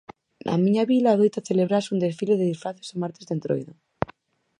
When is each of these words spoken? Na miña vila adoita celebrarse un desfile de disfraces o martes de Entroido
Na 0.45 0.53
miña 0.63 0.83
vila 0.91 1.09
adoita 1.11 1.47
celebrarse 1.49 1.93
un 1.95 2.03
desfile 2.05 2.35
de 2.37 2.49
disfraces 2.51 2.93
o 2.93 2.99
martes 3.03 3.25
de 3.25 3.33
Entroido 3.35 3.73